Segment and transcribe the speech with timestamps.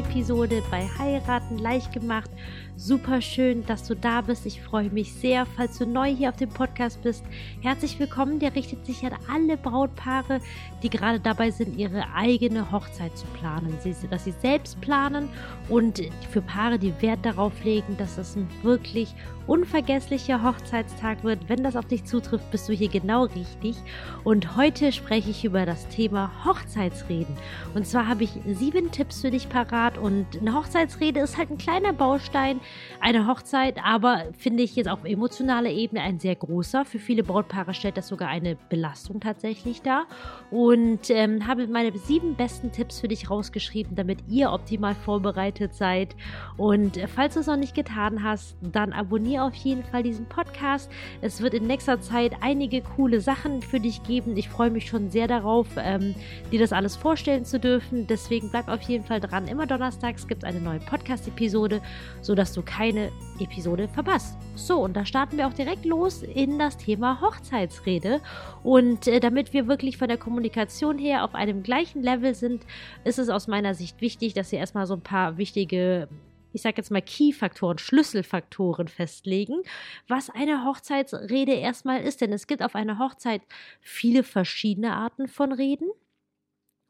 [0.00, 2.30] Podcast-Episode bei Heiraten leicht gemacht.
[2.76, 4.46] Super schön, dass du da bist.
[4.46, 5.44] Ich freue mich sehr.
[5.44, 7.24] Falls du neu hier auf dem Podcast bist,
[7.60, 8.38] herzlich willkommen.
[8.38, 10.40] Der richtet sich an alle Brautpaare,
[10.82, 13.76] die gerade dabei sind, ihre eigene Hochzeit zu planen.
[13.82, 15.28] Sie, dass sie selbst planen
[15.68, 19.14] und für Paare, die Wert darauf legen, dass es ein wirklich
[19.50, 21.48] unvergesslicher Hochzeitstag wird.
[21.48, 23.74] Wenn das auf dich zutrifft, bist du hier genau richtig.
[24.22, 27.36] Und heute spreche ich über das Thema Hochzeitsreden.
[27.74, 29.98] Und zwar habe ich sieben Tipps für dich parat.
[29.98, 32.60] Und eine Hochzeitsrede ist halt ein kleiner Baustein
[33.00, 36.84] einer Hochzeit, aber finde ich jetzt auf emotionaler Ebene ein sehr großer.
[36.84, 40.06] Für viele Brautpaare stellt das sogar eine Belastung tatsächlich dar.
[40.52, 46.14] Und ähm, habe meine sieben besten Tipps für dich rausgeschrieben, damit ihr optimal vorbereitet seid.
[46.56, 50.26] Und äh, falls du es noch nicht getan hast, dann abonniere auf jeden Fall diesen
[50.26, 50.90] Podcast.
[51.20, 54.36] Es wird in nächster Zeit einige coole Sachen für dich geben.
[54.36, 56.14] Ich freue mich schon sehr darauf, ähm,
[56.52, 58.06] dir das alles vorstellen zu dürfen.
[58.06, 59.48] Deswegen bleib auf jeden Fall dran.
[59.48, 61.80] Immer donnerstags gibt es eine neue Podcast-Episode,
[62.20, 64.36] sodass du keine Episode verpasst.
[64.54, 68.20] So, und da starten wir auch direkt los in das Thema Hochzeitsrede.
[68.62, 72.64] Und äh, damit wir wirklich von der Kommunikation her auf einem gleichen Level sind,
[73.04, 76.08] ist es aus meiner Sicht wichtig, dass ihr erstmal so ein paar wichtige
[76.52, 79.62] ich sage jetzt mal Key-Faktoren, Schlüsselfaktoren festlegen,
[80.08, 82.20] was eine Hochzeitsrede erstmal ist.
[82.20, 83.42] Denn es gibt auf einer Hochzeit
[83.80, 85.88] viele verschiedene Arten von Reden.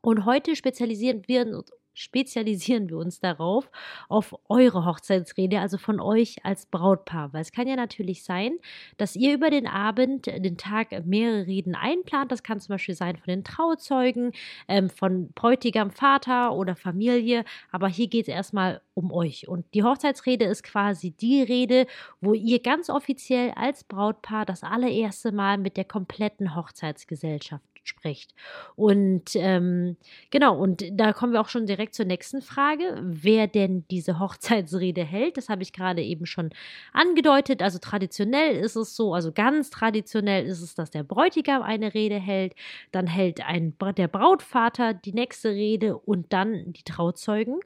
[0.02, 1.64] Und heute spezialisieren wir
[2.00, 3.70] spezialisieren wir uns darauf,
[4.08, 7.32] auf eure Hochzeitsrede, also von euch als Brautpaar.
[7.32, 8.58] Weil es kann ja natürlich sein,
[8.96, 12.32] dass ihr über den Abend, den Tag mehrere Reden einplant.
[12.32, 14.32] Das kann zum Beispiel sein von den Trauzeugen,
[14.66, 17.44] ähm, von Bräutigam, Vater oder Familie.
[17.70, 19.46] Aber hier geht es erstmal um euch.
[19.46, 21.86] Und die Hochzeitsrede ist quasi die Rede,
[22.20, 28.34] wo ihr ganz offiziell als Brautpaar das allererste Mal mit der kompletten Hochzeitsgesellschaft spricht.
[28.76, 29.96] Und ähm,
[30.30, 35.04] genau, und da kommen wir auch schon direkt zur nächsten Frage, wer denn diese Hochzeitsrede
[35.04, 35.36] hält.
[35.36, 36.50] Das habe ich gerade eben schon
[36.92, 37.62] angedeutet.
[37.62, 42.18] Also traditionell ist es so, also ganz traditionell ist es, dass der Bräutigam eine Rede
[42.18, 42.54] hält,
[42.92, 47.60] dann hält ein, der Brautvater die nächste Rede und dann die Trauzeugen.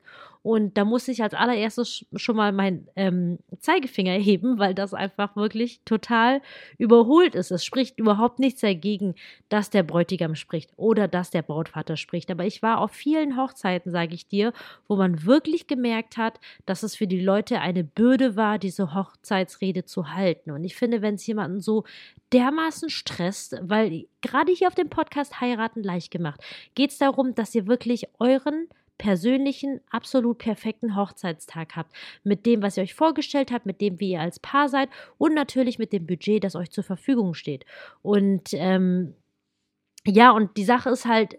[0.44, 5.37] Und da muss ich als allererstes schon mal meinen ähm, Zeigefinger heben, weil das einfach
[5.37, 6.43] wirklich total
[6.77, 7.50] überholt ist.
[7.50, 9.15] Es spricht überhaupt nichts dagegen,
[9.49, 12.31] dass der Bräutigam spricht oder dass der Brautvater spricht.
[12.31, 14.53] Aber ich war auf vielen Hochzeiten, sage ich dir,
[14.87, 19.87] wo man wirklich gemerkt hat, dass es für die Leute eine Bürde war, diese Hochzeitsrede
[19.87, 20.50] zu halten.
[20.50, 21.84] Und ich finde, wenn es jemanden so
[22.34, 26.43] dermaßen stresst, weil gerade hier auf dem Podcast Heiraten leicht gemacht,
[26.75, 28.69] geht es darum, dass ihr wirklich euren
[28.99, 31.94] persönlichen, absolut perfekten Hochzeitstag habt.
[32.22, 34.88] Mit dem, was ihr euch vorgestellt habt, mit dem, wie ihr als Paar seid
[35.19, 37.65] und natürlich mit dem Budget, das euch zur Verfügung steht.
[38.03, 39.15] Und ähm,
[40.06, 41.38] ja, und die Sache ist halt,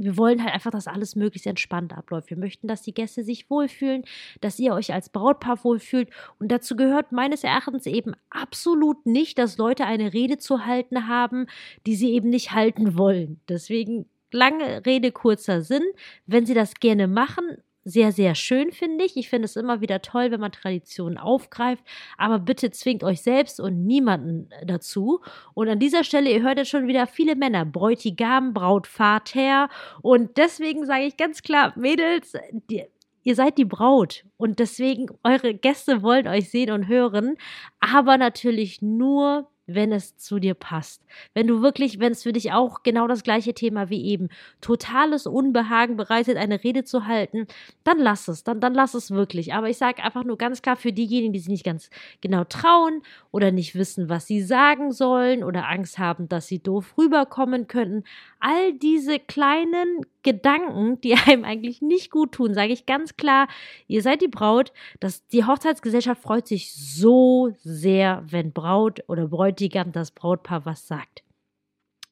[0.00, 2.30] wir wollen halt einfach, dass alles möglichst entspannt abläuft.
[2.30, 4.04] Wir möchten, dass die Gäste sich wohlfühlen,
[4.40, 6.08] dass ihr euch als Brautpaar wohlfühlt.
[6.38, 11.46] Und dazu gehört meines Erachtens eben absolut nicht, dass Leute eine Rede zu halten haben,
[11.86, 13.40] die sie eben nicht halten wollen.
[13.48, 15.84] Deswegen lange Rede, kurzer Sinn.
[16.26, 19.16] Wenn Sie das gerne machen, sehr, sehr schön, finde ich.
[19.16, 21.82] Ich finde es immer wieder toll, wenn man Traditionen aufgreift.
[22.18, 25.20] Aber bitte zwingt euch selbst und niemanden dazu.
[25.54, 27.64] Und an dieser Stelle, ihr hört jetzt schon wieder viele Männer.
[27.64, 29.68] Bräutigam, Brautvater.
[30.02, 32.34] Und deswegen sage ich ganz klar, Mädels,
[32.70, 32.84] die,
[33.22, 34.24] ihr seid die Braut.
[34.36, 37.36] Und deswegen, eure Gäste wollen euch sehen und hören.
[37.80, 41.02] Aber natürlich nur wenn es zu dir passt.
[41.34, 44.28] Wenn du wirklich, wenn es für dich auch genau das gleiche Thema wie eben
[44.60, 47.46] totales Unbehagen bereitet, eine Rede zu halten,
[47.84, 49.54] dann lass es, dann, dann lass es wirklich.
[49.54, 53.02] Aber ich sage einfach nur ganz klar für diejenigen, die sich nicht ganz genau trauen
[53.30, 58.04] oder nicht wissen, was sie sagen sollen oder Angst haben, dass sie doof rüberkommen könnten,
[58.40, 63.48] all diese kleinen Gedanken, die einem eigentlich nicht gut tun, sage ich ganz klar,
[63.86, 69.59] ihr seid die Braut, dass die Hochzeitsgesellschaft freut sich so sehr, wenn Braut oder Bräutigam
[69.68, 71.22] das Brautpaar was sagt.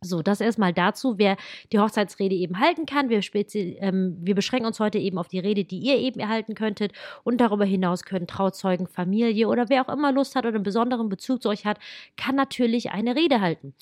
[0.00, 1.36] So, das erstmal dazu, wer
[1.72, 3.08] die Hochzeitsrede eben halten kann.
[3.08, 3.20] Wir,
[3.54, 6.92] ähm, wir, beschränken uns heute eben auf die Rede, die ihr eben erhalten könntet.
[7.24, 11.08] Und darüber hinaus können Trauzeugen, Familie oder wer auch immer Lust hat oder einen besonderen
[11.08, 11.80] Bezug zu euch hat,
[12.16, 13.74] kann natürlich eine Rede halten.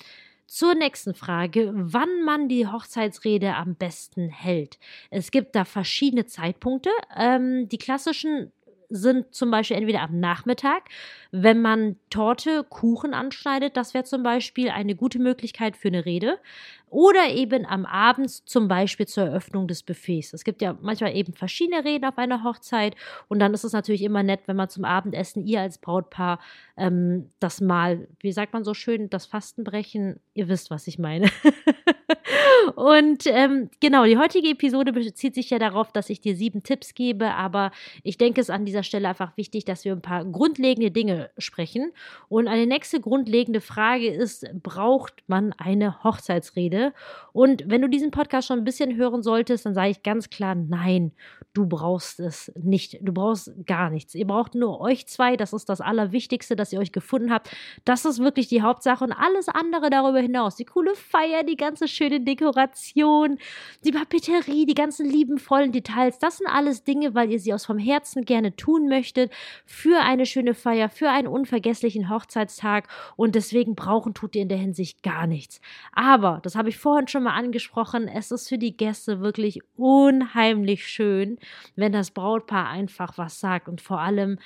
[0.47, 4.79] Zur nächsten Frage, wann man die Hochzeitsrede am besten hält.
[5.11, 6.91] Es gibt da verschiedene Zeitpunkte.
[7.15, 8.53] Ähm, die klassischen
[8.89, 10.85] sind zum Beispiel entweder am Nachmittag,
[11.31, 16.39] wenn man Torte, Kuchen anschneidet, das wäre zum Beispiel eine gute Möglichkeit für eine Rede.
[16.89, 20.33] Oder eben am Abend zum Beispiel zur Eröffnung des Buffets.
[20.33, 22.95] Es gibt ja manchmal eben verschiedene Reden auf einer Hochzeit
[23.29, 26.39] und dann ist es natürlich immer nett, wenn man zum Abendessen, ihr als Brautpaar,
[26.77, 31.29] ähm, das mal, wie sagt man so schön, das Fastenbrechen, ihr wisst, was ich meine.
[32.75, 36.95] Und ähm, genau, die heutige Episode bezieht sich ja darauf, dass ich dir sieben Tipps
[36.95, 37.71] gebe, aber
[38.03, 41.93] ich denke es an dieser Stelle einfach wichtig, dass wir ein paar grundlegende Dinge sprechen.
[42.29, 46.93] Und eine nächste grundlegende Frage ist, braucht man eine Hochzeitsrede?
[47.33, 50.55] Und wenn du diesen Podcast schon ein bisschen hören solltest, dann sage ich ganz klar,
[50.55, 51.13] nein,
[51.53, 52.99] du brauchst es nicht.
[53.01, 54.15] Du brauchst gar nichts.
[54.15, 57.51] Ihr braucht nur euch zwei, das ist das Allerwichtigste, dass ihr euch gefunden habt.
[57.85, 61.89] Das ist wirklich die Hauptsache und alles andere darüber hinaus, die coole Feier, die ganze
[61.89, 63.39] schöne Dekoration,
[63.85, 67.79] die Papeterie, die ganzen liebenvollen Details, das sind alles Dinge, weil ihr sie aus vom
[67.79, 69.33] Herzen gerne tun möchtet,
[69.65, 72.89] für eine schöne Feier, für einen unvergesslichen Hochzeitstag.
[73.17, 75.61] Und deswegen brauchen tut ihr in der Hinsicht gar nichts.
[75.93, 80.87] Aber, das habe ich vorhin schon mal angesprochen, es ist für die Gäste wirklich unheimlich
[80.87, 81.39] schön,
[81.75, 83.69] wenn das Brautpaar einfach was sagt.
[83.69, 84.39] Und vor allem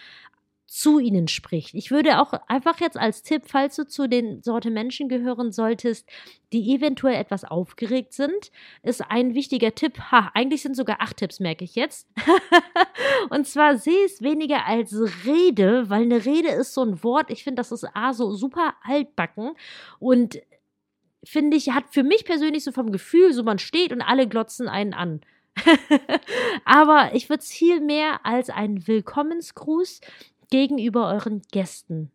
[0.71, 1.75] zu ihnen spricht.
[1.75, 6.09] Ich würde auch einfach jetzt als Tipp, falls du zu den Sorte Menschen gehören solltest,
[6.53, 8.53] die eventuell etwas aufgeregt sind,
[8.85, 9.99] ist ein wichtiger Tipp.
[10.13, 12.07] Ha, eigentlich sind sogar acht Tipps, merke ich jetzt.
[13.31, 14.95] und zwar sehe es weniger als
[15.27, 18.75] Rede, weil eine Rede ist so ein Wort, ich finde, das ist A, so super
[18.85, 19.57] altbacken
[19.99, 20.41] und
[21.25, 24.69] finde ich, hat für mich persönlich so vom Gefühl, so man steht und alle glotzen
[24.69, 25.21] einen an.
[26.65, 30.01] Aber ich würde es viel mehr als einen Willkommensgruß
[30.51, 32.11] gegenüber euren Gästen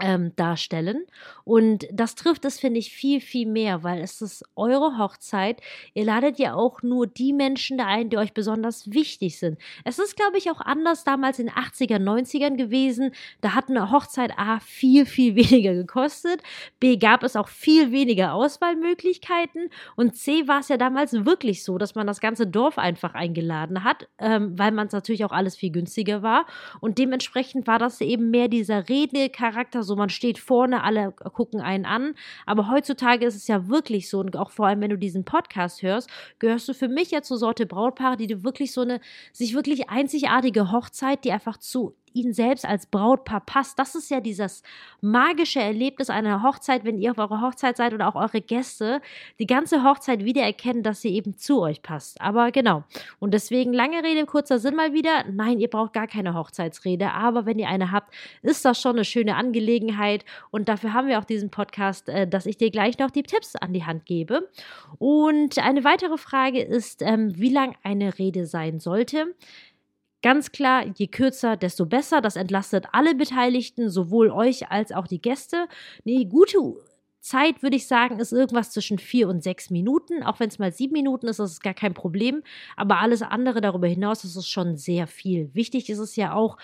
[0.00, 1.04] ähm, darstellen.
[1.44, 5.60] Und das trifft es, finde ich, viel, viel mehr, weil es ist eure Hochzeit.
[5.94, 9.58] Ihr ladet ja auch nur die Menschen da ein, die euch besonders wichtig sind.
[9.84, 13.12] Es ist, glaube ich, auch anders damals in den 80er, 90ern gewesen.
[13.40, 16.42] Da hat eine Hochzeit A viel, viel weniger gekostet.
[16.78, 19.70] B gab es auch viel weniger Auswahlmöglichkeiten.
[19.96, 23.84] Und C war es ja damals wirklich so, dass man das ganze Dorf einfach eingeladen
[23.84, 26.46] hat, ähm, weil man es natürlich auch alles viel günstiger war.
[26.80, 31.84] Und dementsprechend war das eben mehr dieser Redecharakter, so man steht vorne, alle gucken einen
[31.84, 32.14] an.
[32.46, 35.82] Aber heutzutage ist es ja wirklich so, und auch vor allem, wenn du diesen Podcast
[35.82, 36.08] hörst,
[36.38, 39.00] gehörst du für mich ja zur Sorte Brautpaare, die du wirklich so eine,
[39.32, 43.78] sich wirklich einzigartige Hochzeit, die einfach zu ihn selbst als Brautpaar passt.
[43.78, 44.62] Das ist ja dieses
[45.00, 49.00] magische Erlebnis einer Hochzeit, wenn ihr auf eurer Hochzeit seid oder auch eure Gäste,
[49.38, 52.20] die ganze Hochzeit wiedererkennen, dass sie eben zu euch passt.
[52.20, 52.84] Aber genau.
[53.18, 55.24] Und deswegen lange Rede, kurzer Sinn mal wieder.
[55.30, 59.04] Nein, ihr braucht gar keine Hochzeitsrede, aber wenn ihr eine habt, ist das schon eine
[59.04, 60.24] schöne Angelegenheit.
[60.50, 63.56] Und dafür haben wir auch diesen Podcast, äh, dass ich dir gleich noch die Tipps
[63.56, 64.48] an die Hand gebe.
[64.98, 69.34] Und eine weitere Frage ist, ähm, wie lang eine Rede sein sollte.
[70.22, 72.20] Ganz klar, je kürzer, desto besser.
[72.20, 75.66] Das entlastet alle Beteiligten, sowohl euch als auch die Gäste.
[76.06, 76.58] Eine gute
[77.20, 80.22] Zeit, würde ich sagen, ist irgendwas zwischen vier und sechs Minuten.
[80.22, 82.42] Auch wenn es mal sieben Minuten ist, ist es gar kein Problem.
[82.76, 85.50] Aber alles andere darüber hinaus ist es schon sehr viel.
[85.54, 86.56] Wichtig ist es ja auch,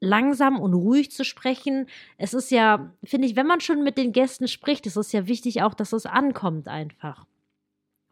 [0.00, 1.86] langsam und ruhig zu sprechen.
[2.18, 5.28] Es ist ja, finde ich, wenn man schon mit den Gästen spricht, ist es ja
[5.28, 7.24] wichtig auch, dass es ankommt einfach.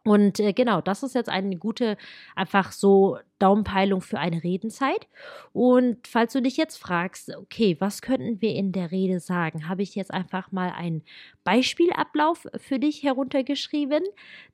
[0.04, 1.96] Und äh, genau, das ist jetzt eine gute,
[2.36, 5.08] einfach so Daumenpeilung für eine Redenzeit.
[5.52, 9.82] Und falls du dich jetzt fragst, okay, was könnten wir in der Rede sagen, habe
[9.82, 11.02] ich jetzt einfach mal einen
[11.42, 14.02] Beispielablauf für dich heruntergeschrieben,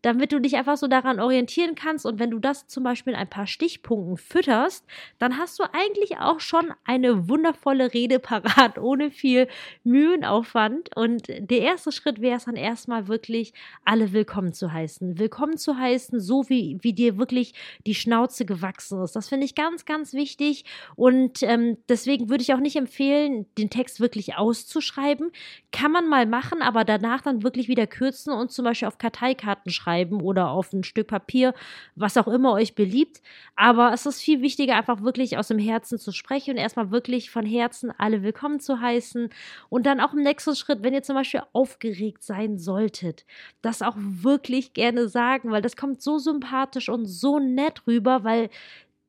[0.02, 2.06] damit du dich einfach so daran orientieren kannst.
[2.06, 4.86] Und wenn du das zum Beispiel in ein paar Stichpunkten fütterst,
[5.18, 9.46] dann hast du eigentlich auch schon eine wundervolle Rede parat, ohne viel
[9.84, 10.96] Mühenaufwand.
[10.96, 13.52] Und der erste Schritt wäre es dann erstmal wirklich,
[13.84, 15.18] alle willkommen zu heißen.
[15.18, 17.54] Willkommen zu heißen, so wie, wie dir wirklich
[17.86, 19.16] die Schnauze gewachsen gewachsen ist.
[19.16, 20.64] Das finde ich ganz, ganz wichtig.
[20.96, 25.30] Und ähm, deswegen würde ich auch nicht empfehlen, den Text wirklich auszuschreiben.
[25.72, 29.72] Kann man mal machen, aber danach dann wirklich wieder kürzen und zum Beispiel auf Karteikarten
[29.72, 31.54] schreiben oder auf ein Stück Papier,
[31.96, 33.20] was auch immer euch beliebt.
[33.56, 37.30] Aber es ist viel wichtiger, einfach wirklich aus dem Herzen zu sprechen und erstmal wirklich
[37.30, 39.28] von Herzen alle willkommen zu heißen.
[39.68, 43.24] Und dann auch im nächsten Schritt, wenn ihr zum Beispiel aufgeregt sein solltet,
[43.62, 48.50] das auch wirklich gerne sagen, weil das kommt so sympathisch und so nett rüber, weil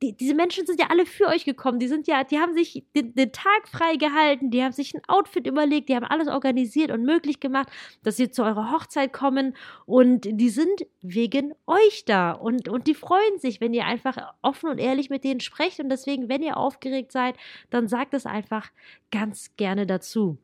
[0.02, 1.78] die, diese Menschen sind ja alle für euch gekommen.
[1.78, 5.46] Die sind ja, die haben sich den, den Tag freigehalten, die haben sich ein Outfit
[5.46, 7.68] überlegt, die haben alles organisiert und möglich gemacht,
[8.02, 9.56] dass sie zu eurer Hochzeit kommen
[9.86, 14.68] und die sind wegen euch da und, und die freuen sich, wenn ihr einfach offen
[14.68, 17.36] und ehrlich mit denen sprecht und deswegen, wenn ihr aufgeregt seid,
[17.70, 18.70] dann sagt es einfach
[19.10, 20.38] ganz gerne dazu.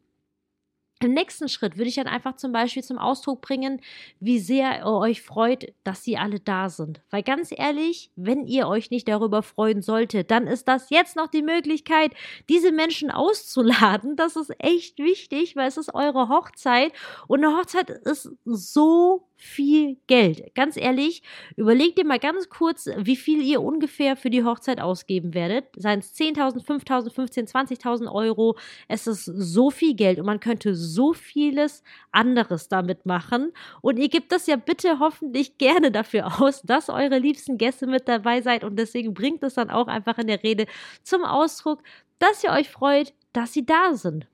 [1.01, 3.81] Im nächsten Schritt würde ich dann einfach zum Beispiel zum Ausdruck bringen,
[4.19, 7.01] wie sehr ihr euch freut, dass sie alle da sind.
[7.11, 11.29] Weil ganz ehrlich, wenn ihr euch nicht darüber freuen solltet, dann ist das jetzt noch
[11.29, 12.13] die Möglichkeit,
[12.49, 14.17] diese Menschen auszuladen.
[14.17, 16.93] Das ist echt wichtig, weil es ist eure Hochzeit
[17.29, 20.55] und eine Hochzeit ist so viel Geld.
[20.57, 21.23] Ganz ehrlich,
[21.57, 25.67] überlegt ihr mal ganz kurz, wie viel ihr ungefähr für die Hochzeit ausgeben werdet.
[25.77, 28.59] Seien es 10.000, 5.000, 15.000, 20.000 Euro.
[28.89, 33.53] Es ist so viel Geld und man könnte so vieles anderes damit machen.
[33.81, 38.09] Und ihr gebt das ja bitte hoffentlich gerne dafür aus, dass eure liebsten Gäste mit
[38.09, 38.65] dabei seid.
[38.65, 40.67] Und deswegen bringt es dann auch einfach in der Rede
[41.05, 41.83] zum Ausdruck,
[42.19, 44.27] dass ihr euch freut, dass sie da sind.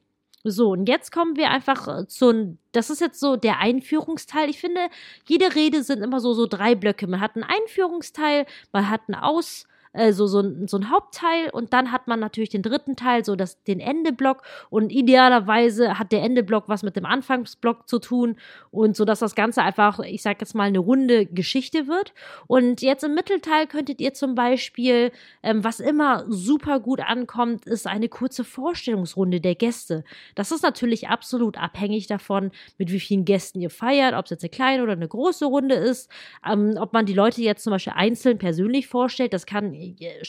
[0.47, 4.51] So, und jetzt kommen wir einfach äh, zu, das ist jetzt so der Einführungsteil.
[4.51, 4.89] Ich finde,
[5.27, 7.07] jede Rede sind immer so, so drei Blöcke.
[7.07, 11.51] Man hat einen Einführungsteil, man hat einen Aus, äh, so, so, ein, so ein Hauptteil
[11.51, 16.13] und dann hat man natürlich den dritten Teil, so das, den Endeblock und idealerweise hat
[16.13, 18.37] der Endeblock was mit dem Anfangsblock zu tun
[18.71, 22.13] und so, dass das Ganze einfach, ich sag jetzt mal, eine runde Geschichte wird.
[22.47, 27.87] Und jetzt im Mittelteil könntet ihr zum Beispiel, ähm, was immer super gut ankommt, ist
[27.87, 30.05] eine kurze Vorstellungsrunde der Gäste.
[30.35, 34.43] Das ist natürlich absolut abhängig davon, mit wie vielen Gästen ihr feiert, ob es jetzt
[34.43, 36.11] eine kleine oder eine große Runde ist,
[36.47, 39.33] ähm, ob man die Leute jetzt zum Beispiel einzeln persönlich vorstellt.
[39.33, 39.73] Das kann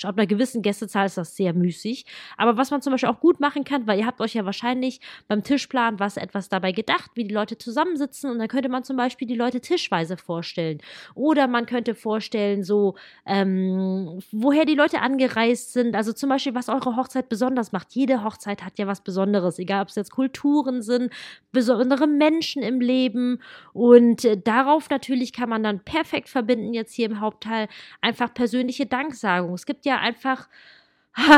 [0.04, 2.06] ab einer gewissen Gästezahl ist das sehr müßig.
[2.38, 5.00] Aber was man zum Beispiel auch gut machen kann, weil ihr habt euch ja wahrscheinlich
[5.28, 8.98] beim Tischplan was etwas dabei gedacht, wie die Leute zusammensitzen und dann könnte man zum
[8.98, 10.80] Beispiel die Leute tischweise vorstellen.
[11.14, 12.96] Oder man könnte vorstellen, so,
[13.26, 15.96] ähm, woher die Leute angereist sind.
[15.96, 17.94] Also zum Beispiel, was eure Hochzeit besonders macht.
[17.94, 21.12] Jede Hochzeit hat ja was Besonderes, egal ob es jetzt Kulturen sind,
[21.52, 23.42] besondere Menschen im Leben.
[23.74, 27.68] Und äh, darauf natürlich kann man dann perfekt verbinden, jetzt hier im Hauptteil,
[28.02, 29.54] einfach persönliche Danksagung Übertragung.
[29.54, 30.48] Es gibt ja einfach,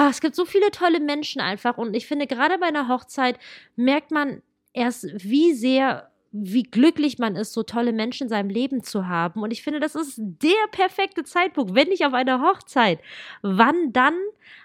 [0.09, 3.37] es gibt so viele tolle Menschen einfach und ich finde, gerade bei einer Hochzeit
[3.75, 4.41] merkt man
[4.73, 9.41] erst, wie sehr wie glücklich man ist, so tolle Menschen in seinem Leben zu haben.
[9.41, 12.99] Und ich finde, das ist der perfekte Zeitpunkt, wenn nicht auf einer Hochzeit.
[13.41, 14.15] Wann dann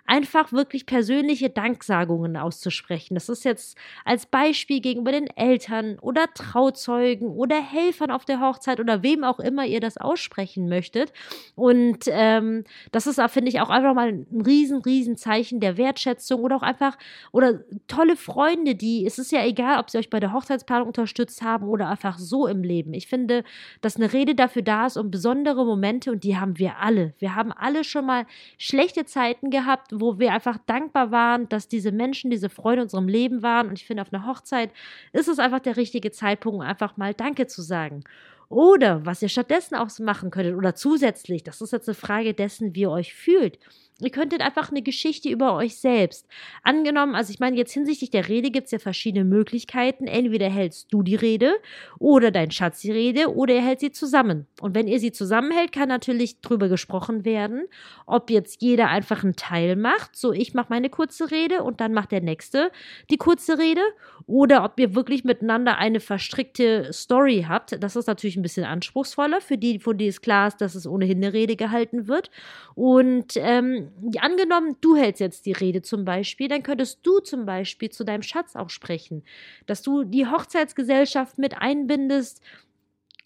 [0.05, 3.15] einfach wirklich persönliche Danksagungen auszusprechen.
[3.15, 8.81] Das ist jetzt als Beispiel gegenüber den Eltern oder Trauzeugen oder Helfern auf der Hochzeit
[8.81, 11.13] oder wem auch immer ihr das aussprechen möchtet.
[11.55, 16.41] Und ähm, das ist, finde ich, auch einfach mal ein riesen, riesen Zeichen der Wertschätzung
[16.41, 16.99] oder auch einfach
[17.31, 21.43] oder tolle Freunde, die, es ist ja egal, ob sie euch bei der Hochzeitsplanung unterstützt
[21.43, 22.95] haben oder einfach so im Leben.
[22.95, 23.45] Ich finde,
[23.83, 27.13] dass eine Rede dafür da ist, um besondere Momente und die haben wir alle.
[27.19, 28.25] Wir haben alle schon mal
[28.57, 33.09] schlechte Zeiten gehabt, wo wir einfach dankbar waren, dass diese Menschen, diese Freude in unserem
[33.09, 33.69] Leben waren.
[33.69, 34.71] Und ich finde, auf einer Hochzeit
[35.13, 38.05] ist es einfach der richtige Zeitpunkt, einfach mal Danke zu sagen.
[38.49, 42.35] Oder was ihr stattdessen auch so machen könntet oder zusätzlich, das ist jetzt eine Frage
[42.35, 43.59] dessen, wie ihr euch fühlt.
[44.03, 46.27] Ihr könntet einfach eine Geschichte über euch selbst.
[46.63, 50.07] Angenommen, also ich meine, jetzt hinsichtlich der Rede gibt es ja verschiedene Möglichkeiten.
[50.07, 51.53] Entweder hältst du die Rede
[51.99, 54.47] oder dein Schatz die Rede oder er hält sie zusammen.
[54.61, 57.67] Und wenn ihr sie zusammenhält, kann natürlich drüber gesprochen werden,
[58.07, 60.17] ob jetzt jeder einfach einen Teil macht.
[60.17, 62.73] So, ich mache meine kurze Rede und dann macht der Nächste
[63.11, 63.83] die kurze Rede.
[64.27, 67.83] Oder ob ihr wirklich miteinander eine verstrickte Story habt.
[67.83, 70.87] Das ist natürlich ein bisschen anspruchsvoller für die, von denen es klar ist, dass es
[70.87, 72.31] ohnehin eine Rede gehalten wird.
[72.75, 77.91] Und ähm, angenommen, du hältst jetzt die Rede zum Beispiel, dann könntest du zum Beispiel
[77.91, 79.23] zu deinem Schatz auch sprechen,
[79.67, 82.43] dass du die Hochzeitsgesellschaft mit einbindest,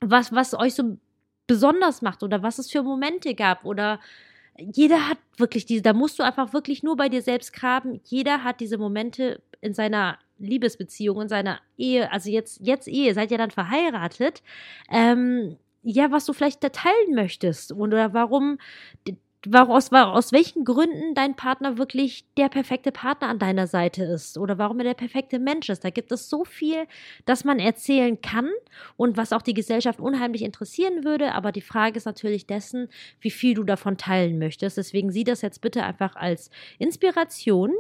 [0.00, 0.98] was, was euch so
[1.46, 4.00] besonders macht oder was es für Momente gab oder
[4.58, 8.00] jeder hat wirklich diese, da musst du einfach wirklich nur bei dir selbst graben.
[8.04, 13.30] Jeder hat diese Momente in seiner Liebesbeziehung, in seiner Ehe, also jetzt, jetzt Ehe, seid
[13.30, 14.42] ihr dann verheiratet,
[14.90, 18.58] ähm, ja, was du vielleicht da teilen möchtest oder warum
[19.54, 24.58] aus, aus welchen Gründen dein Partner wirklich der perfekte Partner an deiner Seite ist oder
[24.58, 25.84] warum er der perfekte Mensch ist.
[25.84, 26.86] Da gibt es so viel,
[27.24, 28.50] dass man erzählen kann
[28.96, 31.32] und was auch die Gesellschaft unheimlich interessieren würde.
[31.32, 32.88] Aber die Frage ist natürlich dessen,
[33.20, 34.76] wie viel du davon teilen möchtest.
[34.76, 37.72] Deswegen sieh das jetzt bitte einfach als Inspiration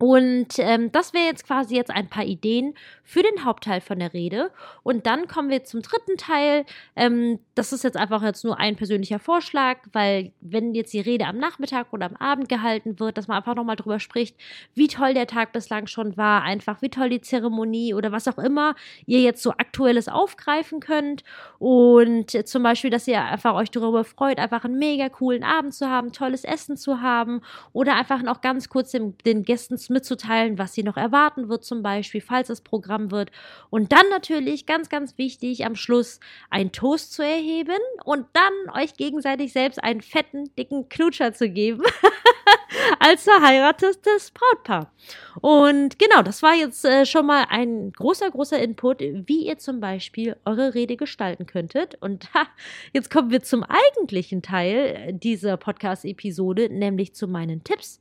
[0.00, 4.12] und ähm, das wäre jetzt quasi jetzt ein paar Ideen für den Hauptteil von der
[4.12, 4.52] Rede.
[4.84, 6.66] Und dann kommen wir zum dritten Teil.
[6.94, 11.26] Ähm, das ist jetzt einfach jetzt nur ein persönlicher Vorschlag, weil wenn jetzt die Rede
[11.26, 14.36] am Nachmittag oder am Abend gehalten wird, dass man einfach nochmal drüber spricht,
[14.74, 18.38] wie toll der Tag bislang schon war, einfach wie toll die Zeremonie oder was auch
[18.38, 18.76] immer
[19.06, 21.24] ihr jetzt so aktuelles aufgreifen könnt.
[21.58, 25.88] Und zum Beispiel, dass ihr einfach euch darüber freut, einfach einen mega coolen Abend zu
[25.88, 27.40] haben, tolles Essen zu haben
[27.72, 31.64] oder einfach noch ganz kurz den, den Gästen zu mitzuteilen, was sie noch erwarten wird,
[31.64, 33.30] zum Beispiel, falls es Programm wird.
[33.70, 38.94] Und dann natürlich, ganz, ganz wichtig, am Schluss ein Toast zu erheben und dann euch
[38.94, 41.82] gegenseitig selbst einen fetten, dicken Knutscher zu geben.
[42.98, 44.92] als verheiratetes Brautpaar.
[45.40, 49.80] Und genau, das war jetzt äh, schon mal ein großer, großer Input, wie ihr zum
[49.80, 51.96] Beispiel eure Rede gestalten könntet.
[52.00, 52.46] Und ha,
[52.92, 58.00] jetzt kommen wir zum eigentlichen Teil dieser Podcast-Episode, nämlich zu meinen Tipps.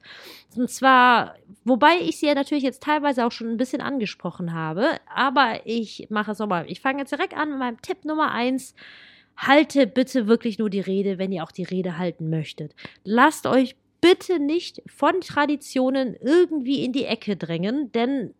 [0.55, 4.97] Und zwar, wobei ich sie ja natürlich jetzt teilweise auch schon ein bisschen angesprochen habe,
[5.13, 6.65] aber ich mache es nochmal.
[6.67, 8.73] Ich fange jetzt direkt an mit meinem Tipp Nummer eins
[9.37, 12.73] halte bitte wirklich nur die Rede, wenn ihr auch die Rede halten möchtet.
[13.03, 18.33] Lasst euch bitte nicht von Traditionen irgendwie in die Ecke drängen, denn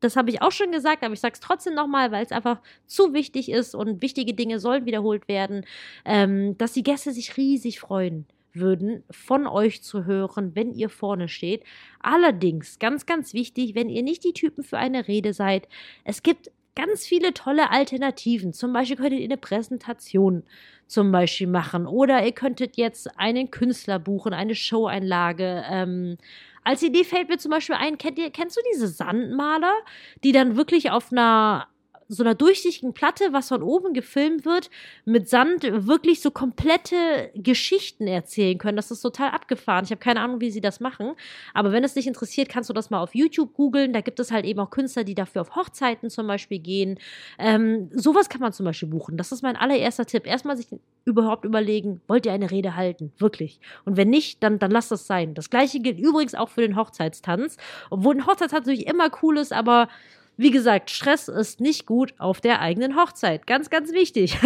[0.00, 2.60] das habe ich auch schon gesagt, aber ich sage es trotzdem nochmal, weil es einfach
[2.86, 5.64] zu wichtig ist und wichtige Dinge sollen wiederholt werden,
[6.04, 11.28] ähm, dass die Gäste sich riesig freuen würden, von euch zu hören, wenn ihr vorne
[11.28, 11.64] steht.
[12.00, 15.68] Allerdings, ganz, ganz wichtig, wenn ihr nicht die Typen für eine Rede seid,
[16.04, 18.52] es gibt ganz viele tolle Alternativen.
[18.52, 20.44] Zum Beispiel könntet ihr eine Präsentation
[20.86, 25.64] zum Beispiel machen oder ihr könntet jetzt einen Künstler buchen, eine Showeinlage.
[25.68, 26.18] Ähm,
[26.62, 29.74] als Idee fällt mir zum Beispiel ein, kennt ihr, kennst du diese Sandmaler,
[30.22, 31.66] die dann wirklich auf einer
[32.08, 34.70] so einer durchsichtigen Platte, was von oben gefilmt wird,
[35.04, 38.76] mit Sand wirklich so komplette Geschichten erzählen können.
[38.76, 39.84] Das ist total abgefahren.
[39.84, 41.12] Ich habe keine Ahnung, wie sie das machen.
[41.54, 43.92] Aber wenn es dich interessiert, kannst du das mal auf YouTube googeln.
[43.92, 46.98] Da gibt es halt eben auch Künstler, die dafür auf Hochzeiten zum Beispiel gehen.
[47.38, 49.16] Ähm, sowas kann man zum Beispiel buchen.
[49.16, 50.26] Das ist mein allererster Tipp.
[50.26, 50.68] Erstmal sich
[51.04, 53.12] überhaupt überlegen, wollt ihr eine Rede halten?
[53.18, 53.60] Wirklich.
[53.84, 55.34] Und wenn nicht, dann, dann lasst das sein.
[55.34, 57.56] Das gleiche gilt übrigens auch für den Hochzeitstanz.
[57.90, 59.88] Obwohl ein Hochzeitstanz natürlich immer cool ist, aber
[60.36, 63.46] wie gesagt, Stress ist nicht gut auf der eigenen Hochzeit.
[63.46, 64.36] Ganz, ganz wichtig.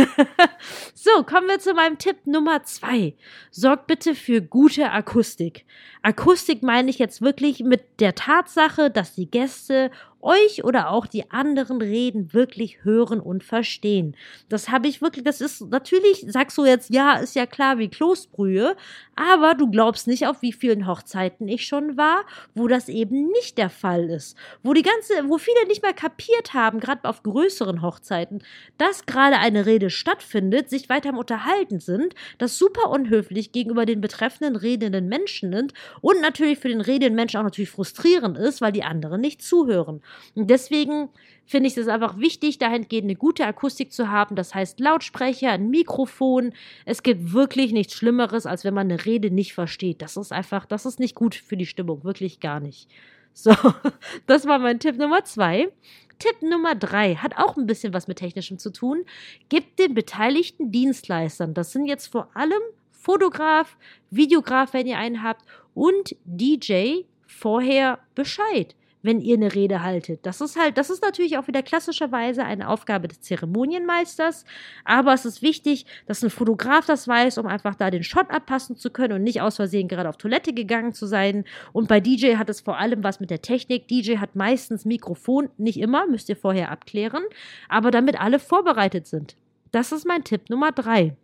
[0.94, 3.14] so, kommen wir zu meinem Tipp Nummer zwei.
[3.50, 5.64] Sorgt bitte für gute Akustik.
[6.02, 9.90] Akustik meine ich jetzt wirklich mit der Tatsache, dass die Gäste
[10.22, 14.16] euch oder auch die anderen reden, wirklich hören und verstehen.
[14.48, 17.88] Das habe ich wirklich, das ist natürlich, sagst du jetzt, ja, ist ja klar wie
[17.88, 18.76] Kloßbrühe,
[19.16, 22.24] aber du glaubst nicht, auf wie vielen Hochzeiten ich schon war,
[22.54, 24.36] wo das eben nicht der Fall ist.
[24.62, 28.42] Wo die ganze, wo viele nicht mehr kapiert haben, gerade auf größeren Hochzeiten,
[28.78, 34.00] dass gerade eine Rede stattfindet, sich weiter am Unterhalten sind, das super unhöflich gegenüber den
[34.00, 38.72] betreffenden redenden Menschen sind und natürlich für den redenden Menschen auch natürlich frustrierend ist, weil
[38.72, 40.02] die anderen nicht zuhören.
[40.34, 41.08] Und deswegen
[41.50, 44.36] finde ich es einfach wichtig, dahingehend eine gute Akustik zu haben.
[44.36, 46.52] Das heißt Lautsprecher, ein Mikrofon.
[46.84, 50.00] Es gibt wirklich nichts Schlimmeres, als wenn man eine Rede nicht versteht.
[50.00, 52.88] Das ist einfach, das ist nicht gut für die Stimmung, wirklich gar nicht.
[53.32, 53.52] So,
[54.26, 55.72] das war mein Tipp Nummer zwei.
[56.20, 59.04] Tipp Nummer drei hat auch ein bisschen was mit Technischem zu tun.
[59.48, 63.76] Gibt den beteiligten Dienstleistern, das sind jetzt vor allem Fotograf,
[64.10, 65.44] Videograf, wenn ihr einen habt,
[65.74, 70.26] und DJ vorher Bescheid wenn ihr eine Rede haltet.
[70.26, 74.44] Das ist halt, das ist natürlich auch wieder klassischerweise eine Aufgabe des Zeremonienmeisters,
[74.84, 78.76] aber es ist wichtig, dass ein Fotograf das weiß, um einfach da den Shot abpassen
[78.76, 81.44] zu können und nicht aus Versehen gerade auf Toilette gegangen zu sein.
[81.72, 83.88] Und bei DJ hat es vor allem was mit der Technik.
[83.88, 87.22] DJ hat meistens Mikrofon, nicht immer, müsst ihr vorher abklären,
[87.68, 89.36] aber damit alle vorbereitet sind.
[89.72, 91.14] Das ist mein Tipp Nummer drei.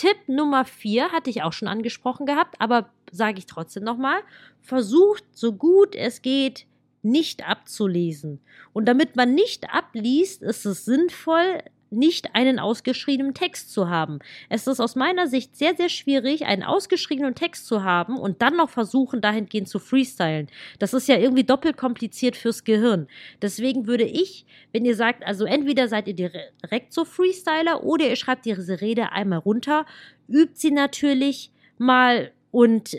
[0.00, 4.22] Tipp Nummer vier hatte ich auch schon angesprochen gehabt, aber sage ich trotzdem nochmal,
[4.62, 6.64] versucht so gut es geht,
[7.02, 8.40] nicht abzulesen.
[8.72, 11.58] Und damit man nicht abliest, ist es sinnvoll,
[11.90, 14.20] nicht einen ausgeschriebenen Text zu haben.
[14.48, 18.56] Es ist aus meiner Sicht sehr, sehr schwierig, einen ausgeschriebenen Text zu haben und dann
[18.56, 20.48] noch versuchen, dahingehend zu freestylen.
[20.78, 23.08] Das ist ja irgendwie doppelt kompliziert fürs Gehirn.
[23.42, 28.16] Deswegen würde ich, wenn ihr sagt, also entweder seid ihr direkt so Freestyler oder ihr
[28.16, 29.86] schreibt diese Rede einmal runter,
[30.28, 32.96] übt sie natürlich mal und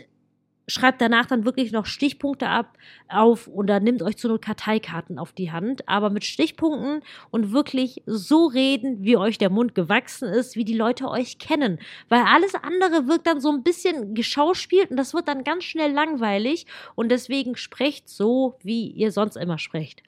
[0.66, 5.32] schreibt danach dann wirklich noch Stichpunkte ab auf oder nimmt euch zu nur Karteikarten auf
[5.32, 10.56] die Hand, aber mit Stichpunkten und wirklich so reden, wie euch der Mund gewachsen ist,
[10.56, 14.96] wie die Leute euch kennen, weil alles andere wirkt dann so ein bisschen geschauspielt und
[14.96, 20.02] das wird dann ganz schnell langweilig und deswegen sprecht so, wie ihr sonst immer sprecht.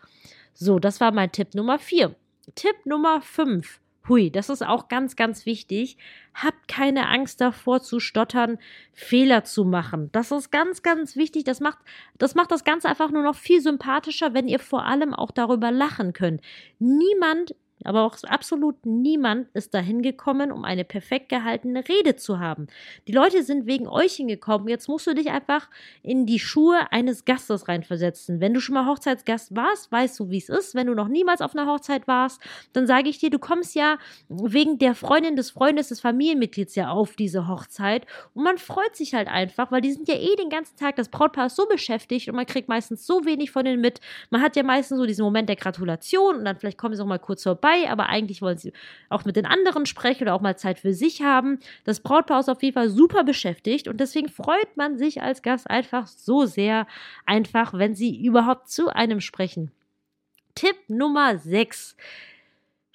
[0.55, 2.15] So, das war mein Tipp Nummer 4.
[2.55, 3.81] Tipp Nummer 5.
[4.09, 5.97] Hui, das ist auch ganz, ganz wichtig.
[6.35, 8.59] Habt keine Angst davor zu stottern,
[8.93, 10.11] Fehler zu machen.
[10.13, 11.45] Das ist ganz, ganz wichtig.
[11.45, 11.79] Das macht,
[12.19, 15.71] das macht das Ganze einfach nur noch viel sympathischer, wenn ihr vor allem auch darüber
[15.71, 16.43] lachen könnt.
[16.79, 22.67] Niemand aber auch absolut niemand ist dahin gekommen, um eine perfekt gehaltene Rede zu haben.
[23.07, 24.69] Die Leute sind wegen euch hingekommen.
[24.69, 25.69] Jetzt musst du dich einfach
[26.03, 28.41] in die Schuhe eines Gastes reinversetzen.
[28.41, 30.75] Wenn du schon mal Hochzeitsgast warst, weißt du, wie es ist.
[30.75, 32.41] Wenn du noch niemals auf einer Hochzeit warst,
[32.73, 36.91] dann sage ich dir, du kommst ja wegen der Freundin des Freundes des Familienmitglieds ja
[36.91, 38.07] auf diese Hochzeit.
[38.33, 41.09] Und man freut sich halt einfach, weil die sind ja eh den ganzen Tag, das
[41.09, 44.01] Brautpaar ist so beschäftigt und man kriegt meistens so wenig von denen mit.
[44.31, 47.07] Man hat ja meistens so diesen Moment der Gratulation und dann vielleicht kommen sie auch
[47.07, 48.73] mal kurz vorbei dabei, aber eigentlich wollen sie
[49.09, 51.59] auch mit den anderen sprechen oder auch mal Zeit für sich haben.
[51.85, 55.69] Das Brautpaar ist auf jeden Fall super beschäftigt und deswegen freut man sich als Gast
[55.69, 56.87] einfach so sehr,
[57.27, 59.71] einfach, wenn sie überhaupt zu einem sprechen.
[60.55, 61.97] Tipp Nummer 6.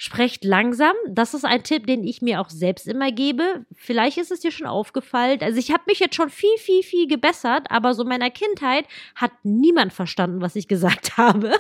[0.02, 0.94] Sprecht langsam.
[1.10, 3.66] Das ist ein Tipp, den ich mir auch selbst immer gebe.
[3.76, 5.40] Vielleicht ist es dir schon aufgefallen.
[5.42, 8.86] Also ich habe mich jetzt schon viel, viel, viel gebessert, aber so in meiner Kindheit
[9.14, 11.52] hat niemand verstanden, was ich gesagt habe.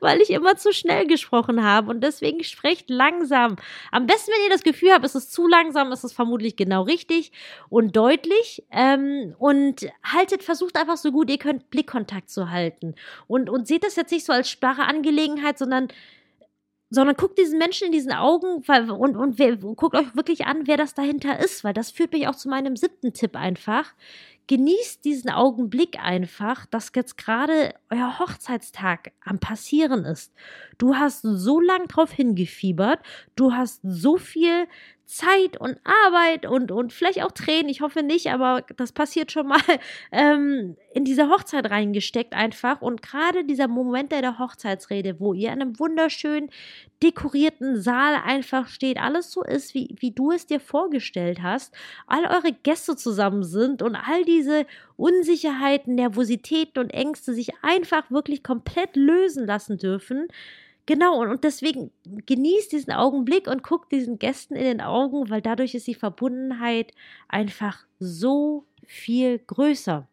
[0.00, 3.54] weil ich immer zu schnell gesprochen habe und deswegen sprecht langsam.
[3.92, 6.82] Am besten, wenn ihr das Gefühl habt, es ist zu langsam, ist es vermutlich genau
[6.82, 7.30] richtig
[7.68, 12.96] und deutlich ähm, und haltet, versucht einfach so gut ihr könnt Blickkontakt zu halten
[13.28, 15.88] und, und seht das jetzt nicht so als starre Angelegenheit, sondern
[16.94, 20.76] sondern guckt diesen Menschen in diesen Augen und, und wer, guckt euch wirklich an, wer
[20.76, 23.92] das dahinter ist, weil das führt mich auch zu meinem siebten Tipp einfach.
[24.46, 30.34] Genießt diesen Augenblick einfach, dass jetzt gerade euer Hochzeitstag am Passieren ist.
[30.76, 33.00] Du hast so lang drauf hingefiebert,
[33.36, 34.66] du hast so viel
[35.06, 39.46] Zeit und Arbeit und, und vielleicht auch Tränen, ich hoffe nicht, aber das passiert schon
[39.46, 39.60] mal,
[40.12, 42.80] ähm, in diese Hochzeit reingesteckt einfach.
[42.80, 46.48] Und gerade dieser Moment der Hochzeitsrede, wo ihr in einem wunderschön
[47.02, 51.74] dekorierten Saal einfach steht, alles so ist, wie, wie du es dir vorgestellt hast,
[52.06, 58.42] all eure Gäste zusammen sind und all diese Unsicherheiten, Nervositäten und Ängste sich einfach wirklich
[58.42, 60.28] komplett lösen lassen dürfen
[60.86, 65.40] Genau, und, und deswegen genießt diesen Augenblick und guckt diesen Gästen in den Augen, weil
[65.40, 66.92] dadurch ist die Verbundenheit
[67.28, 70.06] einfach so viel größer.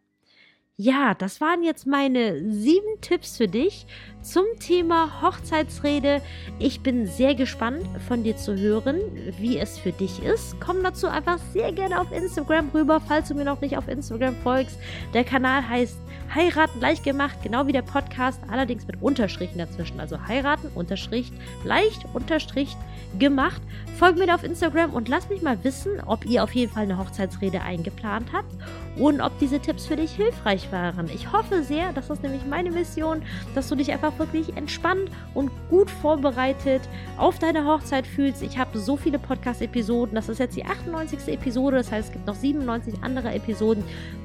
[0.78, 3.86] Ja, das waren jetzt meine sieben Tipps für dich
[4.22, 6.22] zum Thema Hochzeitsrede.
[6.58, 8.98] Ich bin sehr gespannt von dir zu hören,
[9.38, 10.58] wie es für dich ist.
[10.60, 14.34] Komm dazu einfach sehr gerne auf Instagram rüber, falls du mir noch nicht auf Instagram
[14.36, 14.78] folgst.
[15.12, 15.98] Der Kanal heißt
[16.34, 20.00] Heiraten leicht gemacht, genau wie der Podcast, allerdings mit Unterstrichen dazwischen.
[20.00, 21.30] Also heiraten, Unterstrich,
[21.64, 22.74] leicht, Unterstrich,
[23.18, 23.60] gemacht.
[23.98, 26.84] Folgt mir da auf Instagram und lass mich mal wissen, ob ihr auf jeden Fall
[26.84, 28.52] eine Hochzeitsrede eingeplant habt
[28.96, 31.08] und ob diese Tipps für dich hilfreich waren.
[31.14, 33.22] Ich hoffe sehr, das ist nämlich meine Mission,
[33.54, 36.82] dass du dich einfach wirklich entspannt und gut vorbereitet
[37.16, 38.42] auf deine Hochzeit fühlst.
[38.42, 40.14] Ich habe so viele Podcast-Episoden.
[40.14, 41.28] Das ist jetzt die 98.
[41.28, 41.78] Episode.
[41.78, 43.84] Das heißt, es gibt noch 97 andere Episoden,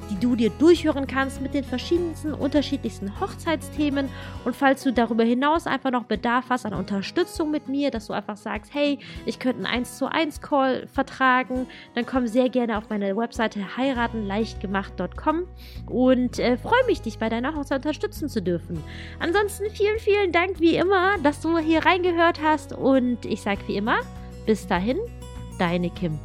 [0.09, 4.09] die du dir durchhören kannst mit den verschiedensten, unterschiedlichsten Hochzeitsthemen.
[4.45, 8.13] Und falls du darüber hinaus einfach noch Bedarf hast an Unterstützung mit mir, dass du
[8.13, 12.77] einfach sagst, hey, ich könnte einen 1 zu 1 Call vertragen, dann komm sehr gerne
[12.77, 13.77] auf meine Webseite
[14.57, 15.47] heiratenleichtgemacht.com
[15.87, 18.83] und äh, freue mich, dich bei deiner Hochzeit unterstützen zu dürfen.
[19.19, 23.77] Ansonsten vielen, vielen Dank wie immer, dass du hier reingehört hast und ich sage wie
[23.77, 23.99] immer,
[24.45, 24.97] bis dahin,
[25.59, 26.19] deine Kim.